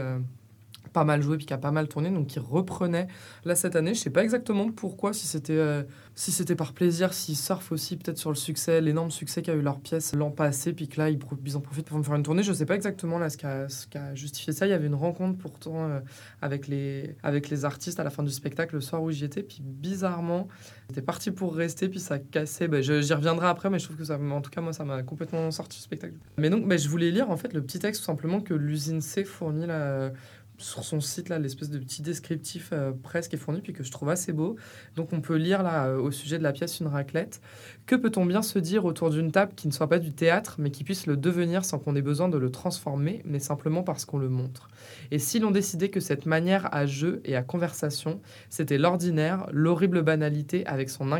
pas 0.96 1.04
mal 1.04 1.20
joué, 1.20 1.36
puis 1.36 1.44
qui 1.44 1.52
a 1.52 1.58
pas 1.58 1.72
mal 1.72 1.88
tourné. 1.88 2.08
Donc, 2.08 2.28
qui 2.28 2.38
reprenait 2.38 3.06
là 3.44 3.54
cette 3.54 3.76
année. 3.76 3.92
Je 3.92 4.00
sais 4.00 4.08
pas 4.08 4.24
exactement 4.24 4.70
pourquoi, 4.72 5.12
si 5.12 5.26
c'était 5.26 5.52
euh, 5.52 5.82
si 6.14 6.32
c'était 6.32 6.54
par 6.54 6.72
plaisir, 6.72 7.12
s'ils 7.12 7.36
surfent 7.36 7.70
aussi 7.70 7.98
peut-être 7.98 8.16
sur 8.16 8.30
le 8.30 8.36
succès, 8.36 8.80
l'énorme 8.80 9.10
succès 9.10 9.42
qu'a 9.42 9.52
eu 9.52 9.60
leur 9.60 9.78
pièce 9.78 10.14
l'an 10.14 10.30
passé, 10.30 10.72
puis 10.72 10.88
que 10.88 10.98
là, 10.98 11.10
ils, 11.10 11.18
en 11.54 11.60
profitent 11.60 11.86
pour 11.86 11.98
me 11.98 12.02
faire 12.02 12.14
une 12.14 12.22
tournée. 12.22 12.42
Je 12.42 12.54
sais 12.54 12.64
pas 12.64 12.76
exactement 12.76 13.18
là 13.18 13.28
ce 13.28 13.36
qui 13.36 13.44
a, 13.46 14.14
justifié 14.14 14.54
ça. 14.54 14.66
Il 14.66 14.70
y 14.70 14.72
avait 14.72 14.86
une 14.86 14.94
rencontre 14.94 15.36
pourtant 15.36 15.84
euh, 15.84 16.00
avec, 16.40 16.66
les, 16.66 17.14
avec 17.22 17.50
les 17.50 17.66
artistes 17.66 18.00
à 18.00 18.04
la 18.04 18.08
fin 18.08 18.22
du 18.22 18.30
spectacle 18.30 18.74
le 18.74 18.80
soir 18.80 19.02
où 19.02 19.10
j'y 19.10 19.26
étais, 19.26 19.42
puis 19.42 19.60
bizarrement, 19.62 20.48
J'étais 20.88 21.02
parti 21.02 21.32
pour 21.32 21.54
rester, 21.54 21.88
puis 21.88 21.98
ça 21.98 22.18
cassait. 22.18 22.68
Je- 22.82 23.00
J'y 23.00 23.12
reviendrai 23.12 23.48
après, 23.48 23.70
mais 23.70 23.78
je 23.78 23.86
trouve 23.86 23.96
que 23.96 24.04
ça, 24.04 24.18
en 24.18 24.40
tout 24.40 24.50
cas, 24.50 24.60
moi, 24.60 24.72
ça 24.72 24.84
m'a 24.84 25.02
complètement 25.02 25.50
sorti 25.50 25.78
du 25.78 25.82
spectacle. 25.82 26.14
Mais 26.38 26.48
donc, 26.48 26.66
ben, 26.66 26.78
je 26.78 26.88
voulais 26.88 27.10
lire 27.10 27.28
en 27.30 27.36
fait 27.36 27.52
le 27.52 27.62
petit 27.62 27.80
texte 27.80 28.02
tout 28.02 28.06
simplement 28.06 28.40
que 28.40 28.54
l'usine 28.54 29.00
C 29.00 29.24
fournit 29.24 29.66
là, 29.66 30.12
sur 30.58 30.84
son 30.84 31.00
site, 31.00 31.28
là, 31.28 31.38
l'espèce 31.38 31.70
de 31.70 31.78
petit 31.78 32.02
descriptif 32.02 32.70
euh, 32.72 32.92
presque 32.92 33.34
est 33.34 33.36
fourni, 33.36 33.60
puis 33.60 33.72
que 33.72 33.82
je 33.82 33.90
trouve 33.90 34.08
assez 34.08 34.32
beau. 34.32 34.56
Donc, 34.94 35.12
on 35.12 35.20
peut 35.20 35.36
lire 35.36 35.62
là 35.62 35.86
euh, 35.86 35.98
au 35.98 36.10
sujet 36.10 36.38
de 36.38 36.42
la 36.42 36.52
pièce 36.52 36.80
Une 36.80 36.86
raclette. 36.86 37.40
Que 37.86 37.94
peut-on 37.94 38.24
bien 38.24 38.42
se 38.42 38.58
dire 38.58 38.84
autour 38.84 39.10
d'une 39.10 39.32
table 39.32 39.52
qui 39.54 39.68
ne 39.68 39.72
soit 39.72 39.88
pas 39.88 39.98
du 39.98 40.12
théâtre, 40.12 40.56
mais 40.58 40.70
qui 40.70 40.84
puisse 40.84 41.06
le 41.06 41.16
devenir 41.16 41.64
sans 41.64 41.78
qu'on 41.78 41.96
ait 41.96 42.02
besoin 42.02 42.28
de 42.28 42.38
le 42.38 42.50
transformer, 42.50 43.22
mais 43.24 43.38
simplement 43.38 43.82
parce 43.82 44.04
qu'on 44.04 44.18
le 44.18 44.28
montre? 44.28 44.68
Et 45.10 45.18
si 45.18 45.38
l'on 45.38 45.50
décidait 45.50 45.90
que 45.90 46.00
cette 46.00 46.26
manière 46.26 46.72
à 46.74 46.86
jeu 46.86 47.20
et 47.24 47.36
à 47.36 47.42
conversation 47.42 48.20
c'était 48.50 48.78
l'ordinaire, 48.78 49.46
l'horrible 49.52 50.02
banalité 50.02 50.66
avec 50.66 50.90
son, 50.90 51.10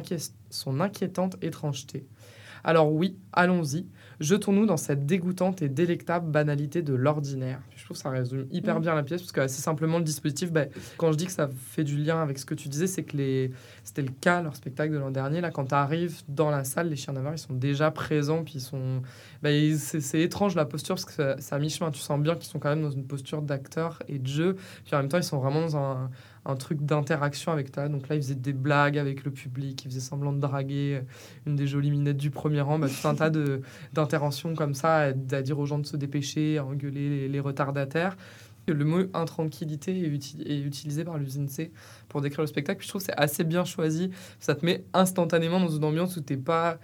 son 0.51 0.81
inquiétante 0.81 1.37
étrangeté? 1.43 2.07
Alors 2.69 2.93
oui, 2.93 3.17
allons-y, 3.33 3.87
jetons-nous 4.19 4.67
dans 4.67 4.77
cette 4.77 5.07
dégoûtante 5.07 5.63
et 5.63 5.69
délectable 5.69 6.29
banalité 6.31 6.83
de 6.83 6.95
l'ordinaire. 6.95 7.61
Je 7.77 7.85
trouve 7.85 7.97
que 7.97 8.03
ça 8.03 8.11
résume 8.11 8.47
hyper 8.51 8.79
Mm. 8.79 8.83
bien 8.83 8.95
la 8.97 9.05
pièce, 9.05 9.23
parce 9.23 9.31
que 9.31 9.41
assez 9.41 9.63
simplement, 9.63 9.99
le 9.99 10.05
dispositif, 10.05 10.51
ben, 10.51 10.69
quand 10.97 11.13
je 11.13 11.17
dis 11.17 11.27
que 11.27 11.33
ça 11.33 11.49
fait 11.49 11.85
du 11.85 11.97
lien 11.97 12.21
avec 12.21 12.39
ce 12.41 12.45
que 12.45 12.55
tu 12.55 12.69
disais, 12.69 12.89
c'est 12.89 13.05
que 13.05 13.17
les... 13.17 13.53
c'était 13.85 14.03
le 14.03 14.11
cas, 14.21 14.43
leur 14.43 14.57
spectacle 14.57 14.93
de 14.93 14.99
l'an 14.99 15.13
dernier, 15.13 15.41
là, 15.41 15.53
quand 15.53 15.67
tu 15.67 15.75
arrives 15.77 16.23
dans 16.29 16.51
la 16.51 16.65
salle, 16.65 16.89
les 16.89 16.97
chiens 16.97 17.13
navarres, 17.13 17.35
ils 17.35 17.39
sont 17.39 17.55
déjà 17.55 17.93
présents, 17.93 18.43
puis 18.43 18.55
ils 18.57 18.61
sont... 18.61 19.01
ben, 19.45 19.77
c'est 19.77 20.21
étrange 20.21 20.57
la 20.57 20.65
posture, 20.65 20.97
parce 20.97 21.05
que 21.05 21.13
ça- 21.13 21.37
c'est 21.39 21.55
à 21.55 21.59
mi-chemin, 21.61 21.93
tu 21.93 22.01
sens 22.01 22.19
bien 22.21 22.35
qu'ils 22.35 22.47
sont 22.51 22.59
quand 22.59 22.71
même 22.71 22.83
dans 22.83 22.91
une 22.91 23.07
posture 23.07 23.43
d'acteur 23.43 24.03
et 24.09 24.19
de 24.19 24.27
jeu, 24.27 24.57
puis 24.85 24.95
en 24.95 24.99
même 24.99 25.09
temps, 25.09 25.19
ils 25.19 25.23
sont 25.23 25.39
vraiment 25.39 25.61
dans 25.61 25.77
un 25.77 26.11
un 26.47 26.57
truc 26.57 26.85
d'interaction 26.85 27.53
avec 27.53 27.73
toi. 27.73 27.89
Donc 27.89 28.09
là, 28.09 28.17
il 28.17 28.23
faisait 28.23 28.35
des 28.35 28.53
blagues 28.53 28.99
avec 28.99 29.25
le 29.25 29.31
public, 29.31 29.85
il 29.85 29.89
faisait 29.89 30.01
semblant 30.01 30.33
de 30.33 30.41
draguer 30.41 31.01
euh, 31.01 31.01
une 31.47 31.57
des 31.57 31.67
jolies 31.67 31.91
minettes 31.91 32.17
du 32.17 32.31
premier 32.31 32.61
rang. 32.61 32.79
Bah, 32.79 32.89
tout 32.89 33.09
un 33.09 33.15
tas 33.15 33.31
d'interventions 33.93 34.55
comme 34.55 34.75
ça, 34.75 34.97
à, 34.97 35.13
dire 35.13 35.59
aux 35.59 35.67
gens 35.67 35.79
de 35.79 35.87
se 35.87 35.97
dépêcher, 35.97 36.59
à 36.59 36.65
engueuler 36.65 37.29
les, 37.29 37.41
retardataires. 37.41 38.17
Le 38.69 38.85
mot 38.85 39.05
intranquillité 39.15 39.93
est 39.93 40.59
utilisé 40.61 41.05
par 41.05 41.19
l'usine 41.19 41.49
C 41.49 41.71
pour 42.09 42.21
décrire 42.21 42.41
le 42.41 42.49
spectacle. 42.49 42.79
Puis 42.79 42.87
je 42.87 42.91
trouve 42.91 43.01
que 43.01 43.07
c'est 43.07 43.19
assez 43.19 43.45
bien 43.45 43.65
choisi. 43.65 44.11
Ça 44.41 44.57
te 44.57 44.65
met 44.65 44.85
instantanément 44.93 45.61
dans 45.61 45.69
une 45.69 45.85
ambiance 45.85 46.17
où 46.17 46.21
t'es 46.21 46.37
pas 46.37 46.79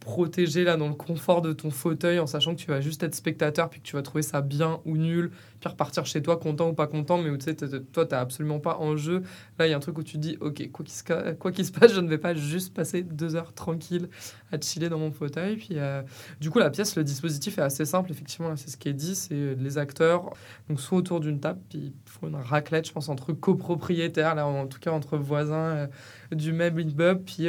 protégé 0.00 0.64
là 0.64 0.76
dans 0.76 0.88
le 0.88 0.94
confort 0.94 1.42
de 1.42 1.52
ton 1.52 1.70
fauteuil 1.70 2.18
en 2.18 2.26
sachant 2.26 2.54
que 2.54 2.60
tu 2.60 2.68
vas 2.68 2.80
juste 2.80 3.02
être 3.02 3.14
spectateur 3.14 3.68
puis 3.68 3.80
que 3.80 3.84
tu 3.86 3.96
vas 3.96 4.02
trouver 4.02 4.22
ça 4.22 4.40
bien 4.40 4.80
ou 4.84 4.96
nul 4.96 5.30
puis 5.60 5.68
repartir 5.68 6.06
chez 6.06 6.22
toi 6.22 6.36
content 6.36 6.68
ou 6.68 6.72
pas 6.72 6.86
content 6.86 7.18
mais 7.18 7.30
où 7.30 7.36
tu 7.36 7.44
sais 7.44 7.54
toi 7.92 8.06
t'es 8.06 8.16
absolument 8.16 8.60
pas 8.60 8.76
en 8.78 8.96
jeu. 8.96 9.22
Là 9.58 9.66
il 9.66 9.70
y 9.70 9.72
a 9.72 9.76
un 9.76 9.80
truc 9.80 9.98
où 9.98 10.02
tu 10.02 10.18
dis 10.18 10.36
ok 10.40 10.70
quoi 10.72 10.84
qu'il 10.84 10.94
se, 10.94 11.32
quoi 11.34 11.52
se 11.52 11.72
passe 11.72 11.92
je 11.92 12.00
ne 12.00 12.08
vais 12.08 12.18
pas 12.18 12.34
juste 12.34 12.74
passer 12.74 13.02
deux 13.02 13.36
heures 13.36 13.52
tranquille 13.52 14.08
à 14.52 14.60
chiller 14.60 14.88
dans 14.88 14.98
mon 14.98 15.10
fauteuil. 15.10 15.56
Puis 15.56 15.78
euh, 15.78 16.02
du 16.40 16.50
coup 16.50 16.58
la 16.58 16.70
pièce 16.70 16.96
le 16.96 17.04
dispositif 17.04 17.58
est 17.58 17.62
assez 17.62 17.84
simple 17.84 18.10
effectivement 18.10 18.54
c'est 18.56 18.70
ce 18.70 18.76
qui 18.76 18.88
est 18.88 18.94
dit 18.94 19.14
c'est 19.14 19.34
euh, 19.34 19.54
les 19.58 19.78
acteurs 19.78 20.30
donc 20.68 20.80
soit 20.80 20.98
autour 20.98 21.20
d'une 21.20 21.40
table 21.40 21.60
puis 21.68 21.78
ils 21.78 22.10
font 22.10 22.28
une 22.28 22.36
raclette 22.36 22.86
je 22.86 22.92
pense 22.92 23.08
entre 23.08 23.32
copropriétaires 23.32 24.34
là 24.34 24.46
en 24.46 24.66
tout 24.66 24.78
cas 24.78 24.92
entre 24.92 25.16
voisins 25.16 25.56
euh, 25.56 25.86
du 26.32 26.52
même 26.52 26.78
immeuble 26.78 27.22
puis 27.24 27.48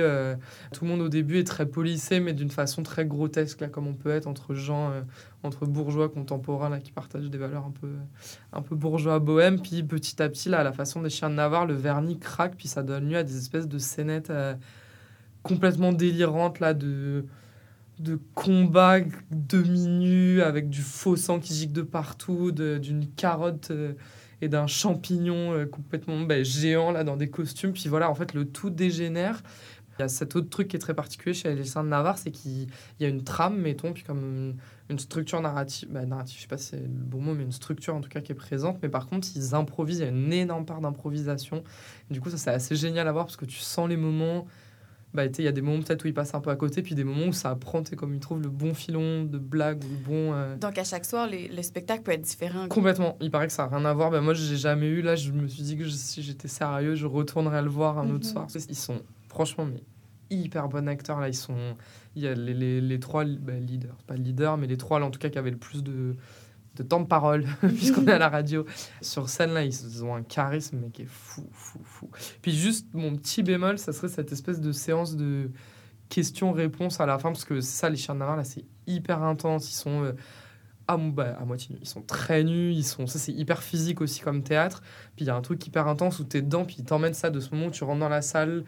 tout 0.73 0.85
le 0.85 0.89
monde 0.89 1.01
au 1.01 1.09
début 1.09 1.39
est 1.39 1.43
très 1.43 1.65
policé, 1.65 2.19
mais 2.19 2.33
d'une 2.33 2.49
façon 2.49 2.83
très 2.83 3.05
grotesque, 3.05 3.61
là, 3.61 3.67
comme 3.67 3.87
on 3.87 3.93
peut 3.93 4.09
être 4.09 4.27
entre 4.27 4.53
gens, 4.53 4.91
entre 5.43 5.65
bourgeois 5.65 6.09
contemporains, 6.09 6.69
là, 6.69 6.79
qui 6.79 6.91
partagent 6.91 7.29
des 7.29 7.37
valeurs 7.37 7.65
un 7.65 7.71
peu, 7.71 7.89
un 8.53 8.61
peu 8.61 8.75
bourgeois 8.75 9.19
bohème. 9.19 9.61
Puis 9.61 9.83
petit 9.83 10.21
à 10.21 10.29
petit, 10.29 10.49
là, 10.49 10.59
à 10.59 10.63
la 10.63 10.73
façon 10.73 11.01
des 11.01 11.09
chiens 11.09 11.29
de 11.29 11.35
Navarre, 11.35 11.65
le 11.65 11.73
vernis 11.73 12.19
craque, 12.19 12.55
puis 12.57 12.67
ça 12.67 12.83
donne 12.83 13.09
lieu 13.09 13.17
à 13.17 13.23
des 13.23 13.37
espèces 13.37 13.67
de 13.67 13.77
scénettes 13.77 14.29
euh, 14.29 14.55
complètement 15.43 15.93
délirantes, 15.93 16.59
là, 16.59 16.73
de 16.73 17.25
de 17.99 18.17
combats 18.33 19.01
demi-nus 19.29 20.41
avec 20.41 20.69
du 20.69 20.81
faux 20.81 21.17
sang 21.17 21.39
qui 21.39 21.53
gicle 21.53 21.73
de 21.73 21.81
partout, 21.81 22.51
d'une 22.51 23.07
carotte 23.15 23.71
euh, 23.71 23.93
et 24.41 24.47
d'un 24.47 24.67
champignon 24.67 25.53
euh, 25.53 25.65
complètement 25.65 26.21
ben, 26.21 26.43
géant 26.43 26.91
là 26.91 27.03
dans 27.03 27.17
des 27.17 27.29
costumes. 27.29 27.73
Puis 27.73 27.89
voilà, 27.89 28.09
en 28.09 28.15
fait, 28.15 28.33
le 28.33 28.45
tout 28.45 28.69
dégénère. 28.69 29.43
Il 29.99 30.03
y 30.03 30.05
a 30.05 30.07
cet 30.07 30.37
autre 30.37 30.49
truc 30.49 30.69
qui 30.69 30.77
est 30.77 30.79
très 30.79 30.93
particulier 30.93 31.33
chez 31.33 31.53
les 31.53 31.65
Saints 31.65 31.83
de 31.83 31.89
Navarre, 31.89 32.17
c'est 32.17 32.31
qu'il 32.31 32.67
y 33.01 33.05
a 33.05 33.09
une 33.09 33.21
trame, 33.25 33.57
mettons, 33.57 33.91
puis 33.91 34.03
comme 34.03 34.19
une, 34.19 34.55
une 34.89 34.97
structure 34.97 35.41
narrative, 35.41 35.89
bah, 35.91 36.05
narrative, 36.05 36.37
je 36.37 36.41
sais 36.43 36.47
pas 36.47 36.57
si 36.57 36.67
c'est 36.67 36.77
le 36.79 36.87
bon 36.87 37.19
mot, 37.19 37.33
mais 37.33 37.43
une 37.43 37.51
structure 37.51 37.93
en 37.95 37.99
tout 37.99 38.07
cas 38.07 38.21
qui 38.21 38.31
est 38.31 38.35
présente. 38.35 38.79
Mais 38.81 38.87
par 38.87 39.07
contre, 39.07 39.27
ils 39.35 39.53
improvisent, 39.55 39.99
il 39.99 40.03
y 40.03 40.05
a 40.05 40.09
une 40.11 40.31
énorme 40.31 40.65
part 40.65 40.79
d'improvisation. 40.79 41.65
Du 42.09 42.21
coup, 42.21 42.29
ça 42.29 42.37
c'est 42.37 42.49
assez 42.49 42.77
génial 42.77 43.09
à 43.09 43.11
voir 43.11 43.25
parce 43.25 43.35
que 43.35 43.43
tu 43.43 43.57
sens 43.59 43.89
les 43.89 43.97
moments. 43.97 44.47
Bah, 45.13 45.25
il 45.25 45.43
y 45.43 45.47
a 45.47 45.51
des 45.51 45.61
moments 45.63 45.81
peut-être 45.81 46.05
où 46.05 46.07
ils 46.07 46.13
passent 46.13 46.35
un 46.35 46.39
peu 46.39 46.51
à 46.51 46.55
côté, 46.55 46.81
puis 46.83 46.93
des 46.95 47.03
moments 47.03 47.25
où 47.25 47.33
ça 47.33 47.49
apprend, 47.49 47.81
tu 47.83 47.89
sais, 47.89 47.95
comme 47.97 48.13
ils 48.13 48.19
trouvent 48.21 48.41
le 48.43 48.47
bon 48.49 48.73
filon 48.75 49.23
de 49.25 49.39
blague 49.39 49.83
ou 49.83 49.87
le 49.89 49.95
bon. 49.97 50.33
euh, 50.33 50.55
Donc, 50.55 50.77
à 50.77 50.83
chaque 50.85 51.03
soir, 51.03 51.27
les- 51.27 51.47
le 51.49 51.61
spectacle 51.63 52.03
peut 52.03 52.11
être 52.11 52.21
différent. 52.21 52.67
Complètement. 52.69 53.17
Il 53.19 53.31
paraît 53.31 53.47
que 53.47 53.53
ça 53.53 53.67
n'a 53.67 53.75
rien 53.75 53.85
à 53.85 53.93
voir. 53.93 54.11
Ben, 54.11 54.21
moi, 54.21 54.33
j'ai 54.35 54.55
jamais 54.55 54.85
eu. 54.87 55.01
Là, 55.01 55.15
je 55.17 55.31
me 55.33 55.47
suis 55.47 55.63
dit 55.63 55.75
que 55.77 55.83
je- 55.83 55.89
si 55.89 56.21
j'étais 56.21 56.47
sérieux, 56.47 56.93
je 56.95 57.07
retournerais 57.07 57.63
le 57.63 57.69
voir 57.69 57.97
un 57.97 58.05
autre 58.11 58.27
Mhm. 58.27 58.33
soir. 58.33 58.47
Ils 58.69 58.75
sont, 58.75 59.01
franchement, 59.29 59.65
mais 59.65 59.83
hyper 60.29 60.67
bons 60.69 60.87
acteurs. 60.87 61.19
Là, 61.19 61.29
ils 61.29 61.35
sont. 61.35 61.75
Il 62.15 62.23
y 62.23 62.27
a 62.27 62.33
les, 62.33 62.53
les, 62.53 62.81
les 62.81 62.99
trois 62.99 63.25
bah, 63.25 63.53
leaders, 63.53 63.95
pas 64.07 64.15
leaders, 64.15 64.57
mais 64.57 64.67
les 64.67 64.77
trois, 64.77 64.99
là, 64.99 65.05
en 65.05 65.11
tout 65.11 65.19
cas, 65.19 65.29
qui 65.29 65.37
avaient 65.37 65.51
le 65.51 65.57
plus 65.57 65.83
de, 65.83 66.15
de 66.75 66.83
temps 66.83 66.99
de 66.99 67.07
parole, 67.07 67.45
puisqu'on 67.61 68.07
est 68.07 68.11
à 68.11 68.19
la 68.19 68.29
radio. 68.29 68.65
Sur 69.01 69.29
scène, 69.29 69.53
là, 69.53 69.63
ils 69.63 70.03
ont 70.03 70.15
un 70.15 70.23
charisme, 70.23 70.79
mais 70.81 70.89
qui 70.89 71.03
est 71.03 71.09
fou, 71.09 71.47
fou, 71.51 71.79
fou. 71.83 72.09
Puis 72.41 72.51
juste, 72.51 72.87
mon 72.93 73.15
petit 73.15 73.43
bémol, 73.43 73.77
ça 73.79 73.93
serait 73.93 74.09
cette 74.09 74.31
espèce 74.31 74.59
de 74.59 74.71
séance 74.71 75.15
de 75.15 75.51
questions-réponses 76.09 76.99
à 76.99 77.05
la 77.05 77.19
fin, 77.19 77.31
parce 77.31 77.45
que 77.45 77.61
ça, 77.61 77.89
les 77.89 77.97
chiens 77.97 78.15
de 78.15 78.19
là, 78.19 78.43
c'est 78.43 78.65
hyper 78.87 79.23
intense. 79.23 79.69
Ils 79.71 79.75
sont. 79.75 80.03
euh, 80.03 80.13
à, 80.89 80.97
bah, 80.97 81.37
à 81.39 81.45
moitié 81.45 81.75
nus. 81.75 81.81
Ils 81.83 81.87
sont 81.87 82.01
très 82.01 82.43
nus, 82.43 82.71
ils 82.73 82.83
sont, 82.83 83.05
ça 83.05 83.19
c'est 83.19 83.31
hyper 83.31 83.61
physique 83.61 84.01
aussi 84.01 84.21
comme 84.21 84.41
théâtre. 84.43 84.81
Puis 85.15 85.25
il 85.25 85.27
y 85.27 85.31
a 85.31 85.35
un 85.35 85.41
truc 85.41 85.65
hyper 85.67 85.87
intense 85.87 86.19
où 86.19 86.23
t'es 86.23 86.41
dedans, 86.41 86.65
puis 86.65 86.77
ils 86.79 86.83
t'emmènent 86.83 87.13
ça 87.13 87.29
de 87.29 87.39
ce 87.39 87.53
moment 87.53 87.67
où 87.67 87.71
tu 87.71 87.83
rentres 87.83 87.99
dans 87.99 88.09
la 88.09 88.23
salle. 88.23 88.63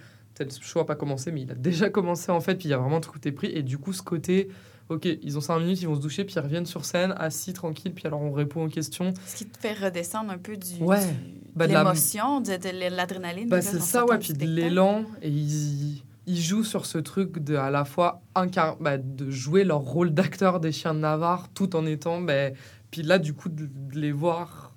Show 0.62 0.80
n'a 0.80 0.86
pas 0.86 0.96
commencé, 0.96 1.32
mais 1.32 1.42
il 1.42 1.52
a 1.52 1.56
déjà 1.56 1.90
commencé 1.90 2.32
en 2.32 2.40
fait. 2.42 2.56
Puis 2.56 2.68
il 2.68 2.72
y 2.72 2.74
a 2.74 2.78
vraiment 2.78 2.98
où 3.00 3.20
t'es 3.20 3.32
pris. 3.32 3.48
Et 3.48 3.64
du 3.64 3.78
coup, 3.78 3.94
ce 3.94 4.02
côté, 4.02 4.50
ok, 4.90 5.08
ils 5.22 5.38
ont 5.38 5.42
5 5.42 5.60
minutes, 5.60 5.82
ils 5.82 5.88
vont 5.88 5.96
se 5.96 6.02
doucher, 6.02 6.24
puis 6.26 6.36
ils 6.36 6.40
reviennent 6.42 6.66
sur 6.66 6.86
scène, 6.86 7.14
assis, 7.18 7.54
tranquille, 7.54 7.94
puis 7.94 8.08
alors 8.08 8.22
on 8.22 8.32
répond 8.32 8.66
aux 8.66 8.70
questions. 8.70 9.14
Ce 9.26 9.36
qui 9.38 9.46
te 9.46 9.58
fait 9.58 9.74
redescendre 9.74 10.32
un 10.32 10.38
peu 10.38 10.58
du, 10.58 10.82
Ouais. 10.84 11.06
du- 11.06 11.14
Bah, 11.56 11.68
de 11.68 11.74
l'émotion, 11.74 12.40
de, 12.42 12.52
de 12.58 12.96
l'adrénaline. 12.96 13.50
Bah, 13.50 13.62
c'est 13.62 13.82
ça, 13.82 14.06
ouais. 14.06 14.18
Puis 14.20 14.34
de 14.34 14.46
l'élan, 14.46 15.04
et 15.22 15.30
ils, 15.30 16.02
ils 16.28 16.40
jouent 16.42 16.64
sur 16.64 16.86
ce 16.86 16.98
truc 16.98 17.40
de 17.40 17.56
à 17.56 17.70
la 17.72 17.84
fois 17.86 18.22
incar 18.36 18.78
bah, 18.78 18.98
de 18.98 19.30
jouer 19.30 19.64
leur 19.64 19.80
rôle 19.82 20.14
d'acteur 20.14 20.60
des 20.60 20.72
chiens 20.72 20.94
de 20.94 21.00
Navarre 21.00 21.50
tout 21.54 21.76
en 21.76 21.86
étant. 21.86 22.22
Bah, 22.22 22.50
puis 22.90 23.04
là, 23.04 23.20
du 23.20 23.34
coup, 23.34 23.50
de, 23.50 23.66
de 23.68 24.00
les 24.00 24.12
voir 24.12 24.71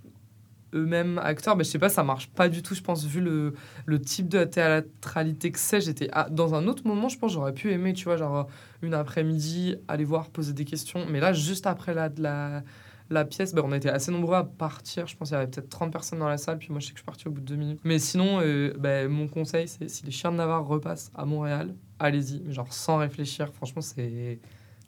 eux-mêmes 0.74 1.18
acteurs, 1.18 1.56
bah, 1.56 1.62
je 1.62 1.68
sais 1.68 1.78
pas, 1.78 1.88
ça 1.88 2.02
marche 2.02 2.28
pas 2.28 2.48
du 2.48 2.62
tout, 2.62 2.74
je 2.74 2.82
pense, 2.82 3.04
vu 3.04 3.20
le, 3.20 3.54
le 3.86 4.00
type 4.00 4.28
de 4.28 4.44
théâtralité 4.44 5.50
que 5.50 5.58
c'est. 5.58 5.80
J'étais 5.80 6.08
ah, 6.12 6.28
dans 6.30 6.54
un 6.54 6.66
autre 6.66 6.86
moment, 6.86 7.08
je 7.08 7.18
pense, 7.18 7.32
j'aurais 7.32 7.54
pu 7.54 7.72
aimer, 7.72 7.92
tu 7.92 8.04
vois, 8.04 8.16
genre 8.16 8.48
une 8.82 8.94
après-midi, 8.94 9.76
aller 9.88 10.04
voir, 10.04 10.30
poser 10.30 10.52
des 10.52 10.64
questions. 10.64 11.06
Mais 11.08 11.20
là, 11.20 11.32
juste 11.32 11.66
après 11.66 11.94
la, 11.94 12.10
la, 12.18 12.62
la 13.10 13.24
pièce, 13.24 13.54
bah, 13.54 13.62
on 13.64 13.72
était 13.72 13.88
assez 13.88 14.10
nombreux 14.10 14.36
à 14.36 14.44
partir. 14.44 15.06
Je 15.06 15.16
pense 15.16 15.28
qu'il 15.28 15.36
y 15.36 15.40
avait 15.40 15.50
peut-être 15.50 15.68
30 15.68 15.92
personnes 15.92 16.18
dans 16.18 16.28
la 16.28 16.38
salle, 16.38 16.58
puis 16.58 16.68
moi, 16.70 16.80
je 16.80 16.86
sais 16.86 16.92
que 16.92 16.98
je 16.98 17.02
suis 17.02 17.06
parti 17.06 17.28
au 17.28 17.30
bout 17.30 17.40
de 17.40 17.46
deux 17.46 17.56
minutes. 17.56 17.80
Mais 17.84 17.98
sinon, 17.98 18.40
euh, 18.42 18.74
bah, 18.78 19.08
mon 19.08 19.28
conseil, 19.28 19.68
c'est 19.68 19.88
si 19.88 20.04
les 20.04 20.12
chiens 20.12 20.32
de 20.32 20.36
Navarre 20.36 20.66
repassent 20.66 21.10
à 21.14 21.24
Montréal, 21.24 21.74
allez-y, 21.98 22.40
mais 22.40 22.52
genre 22.52 22.72
sans 22.72 22.98
réfléchir. 22.98 23.52
Franchement, 23.52 23.82
c'est 23.82 24.38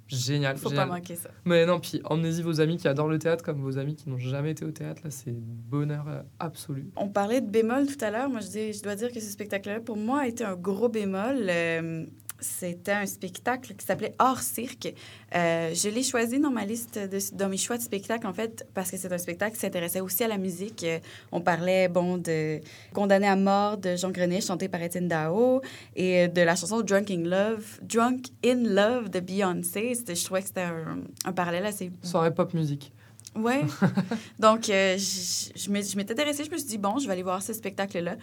génial. 0.09 0.57
Faut 0.57 0.69
génial. 0.69 0.89
pas 0.89 0.95
manquer 0.95 1.17
ça. 1.17 1.31
Mais 1.45 1.67
non, 1.67 1.81
puis 1.81 2.01
emmenez-y 2.05 2.43
vos 2.43 2.61
amis 2.61 2.77
qui 2.77 2.89
adorent 2.89 3.09
le 3.09 3.19
théâtre 3.19 3.45
comme 3.45 3.61
vos 3.61 3.79
amis 3.79 3.97
qui 3.97 4.09
n'ont 4.09 4.19
jamais 4.19 4.53
été 4.53 4.65
au 4.65 4.71
théâtre. 4.71 5.03
Là, 5.05 5.11
c'est 5.11 5.33
bonheur 5.35 6.07
euh, 6.09 6.23
absolu. 6.39 6.91
On 6.97 7.09
parlait 7.09 7.41
de 7.41 7.49
bémol 7.51 7.87
tout 7.87 8.03
à 8.05 8.11
l'heure. 8.11 8.29
Moi, 8.29 8.41
je, 8.41 8.49
dis- 8.49 8.73
je 8.73 8.83
dois 8.83 8.95
dire 8.95 9.11
que 9.13 9.21
ce 9.21 9.31
spectacle-là, 9.31 9.81
pour 9.81 9.97
moi, 9.97 10.21
a 10.21 10.27
été 10.27 10.45
un 10.45 10.57
gros 10.57 10.89
bémol. 10.89 11.37
Euh, 11.49 12.07
C'était 12.39 12.93
un 12.93 13.07
spectacle 13.07 13.75
qui 13.75 13.85
s'appelait 13.87 14.15
Hors 14.19 14.41
Cirque. 14.41 14.95
Euh, 15.35 15.73
je 15.75 15.89
l'ai 15.89 16.03
choisi 16.03 16.39
dans 16.39 16.51
ma 16.51 16.65
liste, 16.65 16.99
de, 16.99 17.19
dans 17.35 17.49
mes 17.49 17.57
choix 17.57 17.79
de 17.79 17.83
spectacle, 17.83 18.27
en 18.27 18.33
fait, 18.33 18.67
parce 18.75 18.91
que 18.91 18.97
c'est 18.97 19.13
un 19.13 19.19
spectacle 19.19 19.55
qui 19.55 19.61
s'intéressait 19.61 20.01
aussi 20.01 20.25
à 20.25 20.29
la 20.29 20.39
musique. 20.39 20.85
Euh, 20.85 20.99
On 21.33 21.41
parlait, 21.41 21.89
bon, 21.89 22.19
de 22.19 22.61
Condamné 22.93 23.27
à 23.27 23.37
mort 23.37 23.79
de 23.79 23.97
Jean 23.97 24.11
Grenet, 24.11 24.41
chanté 24.41 24.69
par 24.69 24.83
Étienne 24.83 25.09
Dao, 25.09 25.63
et 25.95 26.25
euh, 26.25 26.29
de 26.29 26.43
la 26.43 26.57
chanson 26.57 26.83
Drunk 26.83 27.11
in 27.11 27.25
Love, 27.25 27.81
Drunk 27.83 28.27
in 28.45 28.63
Love 28.65 29.09
de 29.09 29.21
Beyoncé. 29.21 29.95
Je 30.07 30.25
trouvais 30.25 30.43
que 30.43 30.49
c'était 30.49 30.63
un, 30.63 30.99
un 31.25 31.33
parallèle 31.33 31.67
assez 31.67 31.91
Soirée 32.03 32.35
pop 32.35 32.53
musique. 32.55 32.93
Ouais. 33.37 33.63
Donc, 34.39 34.69
euh, 34.71 34.97
je, 34.97 35.51
je 35.55 35.71
m'étais 35.97 36.13
intéressée. 36.13 36.45
Je 36.45 36.51
me 36.51 36.57
suis 36.57 36.67
dit, 36.67 36.79
bon, 36.79 36.99
je 36.99 37.07
vais 37.07 37.13
aller 37.13 37.23
voir 37.23 37.43
ce 37.43 37.53
spectacle-là. 37.53 38.17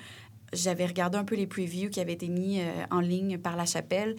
J'avais 0.53 0.85
regardé 0.85 1.17
un 1.17 1.23
peu 1.23 1.35
les 1.35 1.47
previews 1.47 1.89
qui 1.89 1.99
avaient 1.99 2.13
été 2.13 2.27
mis 2.29 2.59
euh, 2.61 2.65
en 2.91 2.99
ligne 2.99 3.37
par 3.37 3.55
La 3.55 3.65
Chapelle. 3.65 4.15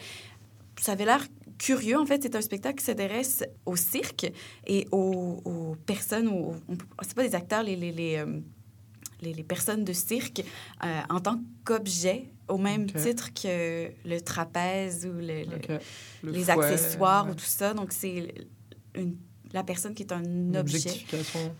Ça 0.80 0.92
avait 0.92 1.04
l'air 1.04 1.24
curieux. 1.58 1.98
En 1.98 2.04
fait, 2.06 2.22
c'est 2.22 2.34
un 2.34 2.40
spectacle 2.40 2.78
qui 2.78 2.84
s'intéresse 2.84 3.44
au 3.64 3.76
cirque 3.76 4.30
et 4.66 4.86
aux, 4.90 5.40
aux 5.44 5.76
personnes, 5.86 6.28
aux, 6.28 6.54
peut- 6.74 6.86
c'est 7.02 7.14
pas 7.14 7.22
des 7.26 7.34
acteurs, 7.34 7.62
les, 7.62 7.76
les, 7.76 7.92
les, 7.92 8.16
euh, 8.16 8.40
les- 9.22 9.32
les 9.34 9.44
personnes 9.44 9.84
de 9.84 9.92
cirque 9.92 10.42
euh, 10.84 11.00
en 11.08 11.20
tant 11.20 11.40
qu'objet, 11.64 12.24
au 12.48 12.58
même 12.58 12.86
titre 12.90 13.32
que 13.32 13.90
le 14.04 14.20
trapèze 14.20 15.06
ou 15.06 15.12
le- 15.12 15.44
le- 15.44 15.56
Ok. 15.56 15.80
Le 16.24 16.32
les 16.32 16.42
fouet, 16.44 16.50
accessoires 16.52 17.26
ouais. 17.26 17.32
ou 17.32 17.34
tout 17.34 17.44
ça. 17.44 17.72
Donc, 17.72 17.92
c'est 17.92 18.34
une- 18.96 19.16
la 19.52 19.62
personne 19.62 19.94
qui 19.94 20.02
est 20.02 20.12
un 20.12 20.20
objet. 20.54 20.58
objectification. 20.58 21.54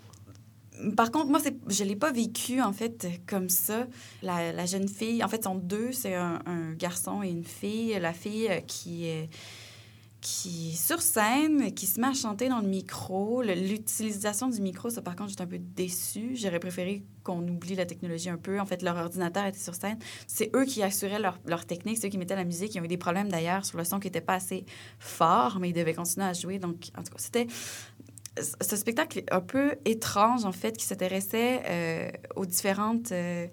Par 0.97 1.11
contre, 1.11 1.27
moi, 1.27 1.41
je 1.69 1.85
ne 1.85 1.89
l'ai 1.89 1.97
pas 1.97 2.11
vécu, 2.11 2.61
en 2.61 2.73
fait, 2.73 3.07
comme 3.27 3.49
ça. 3.49 3.87
La, 4.23 4.67
jeune 4.67 4.89
fille, 4.89 5.23
en 5.23 5.29
fait, 5.29 5.45
sont 5.45 5.55
deux, 5.55 5.93
c'est 5.93 6.15
un, 6.15 6.41
garçon 6.77 7.23
et 7.23 7.29
une 7.29 7.45
fille. 7.45 7.99
La 8.01 8.13
fille 8.13 8.49
euh, 8.49 8.61
qui 8.61 9.07
est, 9.07 9.29
qui 10.21 10.75
sur 10.75 11.03
scène, 11.03 11.73
qui 11.75 11.87
se 11.87 12.01
met 12.01 12.09
à 12.09 12.15
chanter 12.15 12.49
dans 12.49 12.61
le 12.61 12.67
micro. 12.67 13.43
L'utilisation 13.43 14.49
du 14.49 14.61
micro, 14.63 14.91
ça, 14.91 15.03
par 15.03 15.15
contre, 15.17 15.31
j'étais 15.31 15.43
un 15.43 15.47
peu 15.47 15.59
déçue. 15.59 16.35
J'aurais 16.35 16.59
préféré 16.59 17.05
qu'on 17.23 17.47
oublie 17.47 17.75
la 17.75 17.85
technologie 17.85 18.31
un 18.31 18.39
peu. 18.39 18.59
En 18.59 18.65
fait, 18.65 18.83
leur 18.83 18.97
ordinateur 18.97 19.45
était 19.45 19.59
sur 19.59 19.75
scène. 19.75 19.99
C'est 20.27 20.51
eux 20.57 20.65
qui 20.65 20.83
assuraient 20.83 21.19
leur, 21.19 21.39
leur 21.47 21.67
technique, 21.67 21.99
c'est 21.99 22.07
eux 22.07 22.11
qui 22.11 22.19
mettaient 22.19 22.37
la 22.37 22.45
musique. 22.45 22.75
Ils 22.75 22.81
ont 22.81 22.85
eu 22.85 22.89
des 22.89 22.97
problèmes, 22.97 23.29
d'ailleurs, 23.29 23.67
sur 23.67 23.77
le 23.77 23.85
son 23.85 24.01
qui 24.01 24.07
n'était 24.07 24.23
pas 24.23 24.35
assez 24.35 24.65
fort, 24.99 25.59
mais 25.61 25.69
ils 25.69 25.75
devaient 25.75 25.95
continuer 25.95 26.27
à 26.27 26.33
jouer. 26.33 26.59
Donc, 26.59 26.91
en 26.97 27.03
tout 27.03 27.13
cas, 27.13 27.19
c'était 27.19 27.47
ce 28.41 28.77
spectacle 28.77 29.23
un 29.31 29.41
peu 29.41 29.77
étrange, 29.85 30.45
en 30.45 30.53
fait, 30.53 30.77
qui 30.77 30.85
s'intéressait 30.85 31.63
euh, 31.69 32.11
aux 32.35 32.47
différentes 32.47 33.13
euh, 33.13 33.47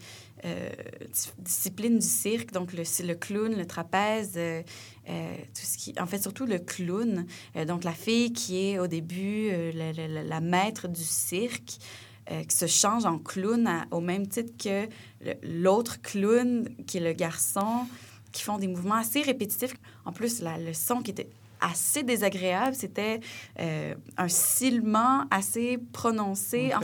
euh, 0.46 0.70
dis- 1.12 1.32
disciplines 1.38 2.00
du 2.00 2.08
cirque, 2.08 2.52
donc 2.52 2.74
le, 2.74 3.14
clown, 3.14 3.56
le 3.56 3.66
trapèze, 3.66 4.40
tout 5.06 5.66
ce 5.66 5.78
qui... 5.78 5.94
En 6.00 6.08
fait, 6.08 6.20
surtout 6.20 6.46
le 6.46 6.58
clown. 6.58 7.26
Donc, 7.68 7.84
la 7.84 7.94
fille 7.94 8.34
qui 8.34 8.66
est, 8.66 8.80
au 8.80 8.88
début, 8.88 9.52
la, 9.74 10.42
maître 10.42 10.88
du 10.88 11.04
cirque, 11.04 11.78
qui 12.48 12.56
se 12.56 12.66
change 12.66 13.06
en 13.06 13.20
clown 13.20 13.86
au 13.92 14.00
même 14.00 14.28
titre 14.28 14.54
que 14.58 14.88
l'autre 15.44 16.02
clown, 16.02 16.68
qui 16.88 16.98
est 16.98 17.02
le 17.02 17.14
garçon, 17.14 17.86
qui 18.32 18.42
font 18.42 18.58
des 18.58 18.68
mouvements 18.68 18.96
assez 18.96 19.22
répétitifs. 19.22 19.76
En 20.06 20.12
plus, 20.12 20.42
le 20.42 20.74
son 20.74 21.02
qui 21.02 21.12
était 21.12 21.30
assez 21.62 22.04
désagréable, 22.04 22.76
c'était 22.76 23.20
euh, 23.60 23.96
un 24.18 24.28
silement 24.28 25.26
assez 25.32 25.78
prononcé. 25.94 26.74
En- 26.74 26.80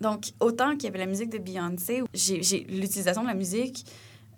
donc, 0.00 0.30
autant 0.40 0.72
qu'il 0.74 0.84
y 0.84 0.86
avait 0.86 0.98
la 0.98 1.06
musique 1.06 1.30
de 1.30 1.38
Beyoncé, 1.38 2.02
l'utilisation 2.12 3.22
de 3.22 3.26
la 3.28 3.34
musique 3.34 3.84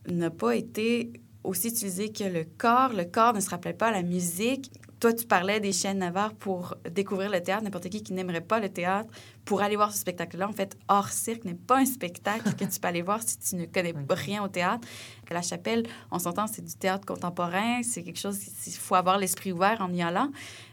n'a 0.08 0.30
pas 0.30 0.56
été 0.56 1.12
aussi 1.44 1.68
utilisée 1.68 2.10
que 2.12 2.24
le 2.24 2.44
corps. 2.56 2.92
Le 2.94 3.04
corps 3.04 3.34
ne 3.34 3.40
se 3.40 3.50
rappelait 3.50 3.74
pas 3.74 3.88
à 3.88 3.92
la 3.92 4.02
musique. 4.02 4.70
Toi, 5.00 5.12
tu 5.12 5.26
parlais 5.26 5.60
des 5.60 5.72
chaînes 5.72 5.98
Navarre 5.98 6.34
pour 6.34 6.76
découvrir 6.90 7.30
le 7.30 7.42
théâtre. 7.42 7.62
N'importe 7.64 7.88
qui 7.88 8.02
qui 8.02 8.12
n'aimerait 8.12 8.40
pas 8.42 8.60
le 8.60 8.68
théâtre 8.68 9.10
pour 9.44 9.62
aller 9.62 9.76
voir 9.76 9.92
ce 9.92 9.98
spectacle-là. 9.98 10.48
En 10.48 10.52
fait, 10.52 10.76
hors 10.88 11.08
cirque 11.08 11.44
n'est 11.44 11.54
pas 11.54 11.78
un 11.78 11.84
spectacle 11.84 12.54
que 12.54 12.64
tu 12.64 12.80
peux 12.80 12.88
aller 12.88 13.02
voir 13.02 13.22
si 13.22 13.38
tu 13.38 13.56
ne 13.56 13.66
connais 13.66 13.94
rien 14.10 14.42
au 14.42 14.48
théâtre. 14.48 14.86
La 15.30 15.42
chapelle, 15.42 15.84
on 16.10 16.18
s'entend, 16.18 16.46
c'est 16.46 16.64
du 16.64 16.74
théâtre 16.74 17.06
contemporain. 17.06 17.82
C'est 17.82 18.02
quelque 18.02 18.18
chose, 18.18 18.38
il 18.66 18.72
faut 18.72 18.96
avoir 18.96 19.18
l'esprit 19.18 19.52
ouvert 19.52 19.80
en 19.80 19.92
y 19.92 20.02
allant. 20.02 20.30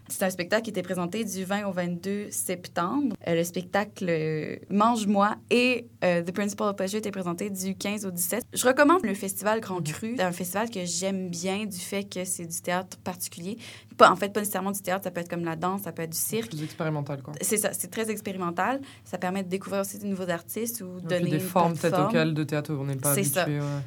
C'est 0.10 0.24
un 0.24 0.30
spectacle 0.30 0.64
qui 0.64 0.70
était 0.70 0.82
présenté 0.82 1.26
du 1.26 1.44
20 1.44 1.66
au 1.68 1.72
22 1.72 2.32
septembre. 2.32 3.16
Euh, 3.28 3.36
le 3.36 3.44
spectacle 3.44 4.06
euh, 4.08 4.56
Mange-moi 4.70 5.36
et 5.50 5.88
euh, 6.04 6.24
The 6.24 6.32
Principle 6.32 6.64
of 6.64 6.76
Pleasure 6.76 7.00
était 7.00 7.12
présenté 7.12 7.50
du 7.50 7.76
15 7.76 8.06
au 8.06 8.12
17. 8.12 8.46
Je 8.54 8.66
recommande 8.66 9.04
le 9.04 9.14
festival 9.14 9.60
Grand 9.60 9.82
Cru. 9.82 10.14
C'est 10.16 10.24
un 10.24 10.32
festival 10.32 10.70
que 10.70 10.86
j'aime 10.86 11.30
bien 11.30 11.66
du 11.66 11.78
fait 11.78 12.04
que 12.04 12.24
c'est 12.24 12.46
du 12.46 12.62
théâtre 12.62 12.98
particulier. 13.00 13.58
Pas, 13.98 14.10
en 14.10 14.16
fait, 14.16 14.32
pas 14.32 14.40
nécessairement 14.40 14.72
du 14.72 14.82
théâtre, 14.82 15.04
ça 15.04 15.12
peut 15.12 15.22
être 15.22 15.30
comme 15.30 15.44
la 15.44 15.56
danse, 15.56 15.82
ça 15.82 15.92
peut 15.92 16.04
être 16.04 16.12
du 16.12 16.18
cirque. 16.18 16.50
Plus 16.50 16.64
expérimental, 16.64 17.22
quoi. 17.22 17.34
C'est 17.42 17.58
ça, 17.58 17.74
c'est 17.74 17.90
très 17.90 18.10
expérimental. 18.10 18.57
Ça 19.06 19.18
permet 19.18 19.44
de 19.44 19.50
découvrir 19.50 19.82
aussi 19.82 19.98
de 20.00 20.06
nouveaux 20.06 20.30
artistes 20.30 20.82
ou 20.82 21.00
donner 21.02 21.30
des 21.30 21.36
une 21.38 21.40
formes 21.42 21.78
peut-être 21.78 22.02
auxquelles 22.08 22.34
de 22.34 22.44
théâtre 22.44 22.74
on 22.74 22.86
n'est 22.86 22.96
pas 22.96 23.14
C'est 23.14 23.38
habitué. 23.38 23.60
ça. 23.60 23.66
ouais. 23.66 23.82